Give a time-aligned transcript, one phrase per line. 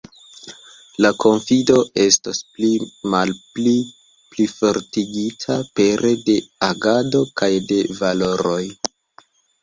[1.05, 2.69] La konfido estos pli
[3.15, 3.73] malpli
[4.35, 6.35] plifortigita pere de
[6.69, 8.63] agado kaj de valoroj.